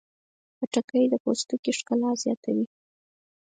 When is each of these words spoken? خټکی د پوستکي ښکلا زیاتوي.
خټکی 0.57 1.03
د 1.11 1.13
پوستکي 1.23 1.71
ښکلا 1.77 2.11
زیاتوي. 2.23 2.65